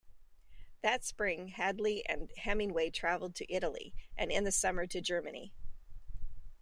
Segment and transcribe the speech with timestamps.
[0.81, 5.53] That spring Hadley and Hemingway traveled to Italy, and in the summer to Germany.